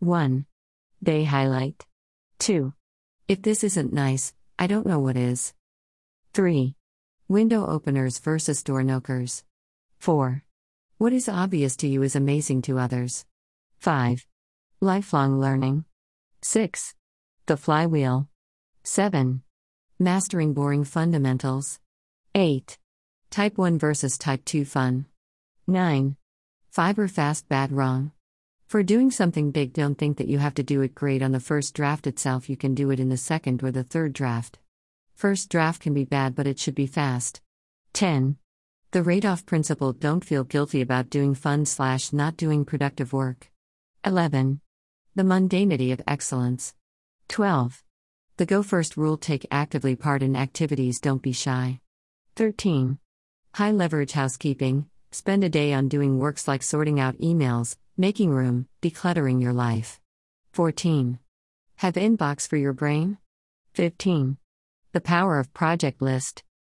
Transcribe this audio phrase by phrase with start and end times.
[0.00, 0.44] 1.
[1.02, 1.86] Day highlight.
[2.40, 2.74] 2.
[3.28, 5.54] If this isn't nice, I don't know what is.
[6.34, 6.74] 3.
[7.28, 9.42] Window openers versus door knockers.
[9.98, 10.42] 4.
[10.98, 13.24] What is obvious to you is amazing to others.
[13.78, 14.26] 5.
[14.82, 15.86] Lifelong learning.
[16.42, 16.94] 6.
[17.46, 18.28] The flywheel.
[18.84, 19.40] 7.
[19.98, 21.80] Mastering boring fundamentals.
[22.34, 22.76] 8.
[23.30, 25.06] Type 1 versus Type 2 fun.
[25.66, 26.16] 9.
[26.70, 28.12] Fiber fast bad wrong.
[28.66, 31.38] For doing something big, don't think that you have to do it great on the
[31.38, 34.58] first draft itself, you can do it in the second or the third draft.
[35.14, 37.40] First draft can be bad, but it should be fast.
[37.92, 38.36] 10.
[38.90, 43.52] The Radoff principle don't feel guilty about doing fun slash not doing productive work.
[44.04, 44.60] 11.
[45.14, 46.74] The mundanity of excellence.
[47.28, 47.84] 12.
[48.36, 51.78] The go first rule take actively part in activities, don't be shy.
[52.34, 52.98] 13.
[53.54, 58.66] High leverage housekeeping, spend a day on doing works like sorting out emails, making room,
[58.82, 60.00] decluttering your life.
[60.52, 61.18] 14.
[61.76, 63.18] Have inbox for your brain?
[63.74, 64.36] 15.
[64.92, 66.42] The power of project list.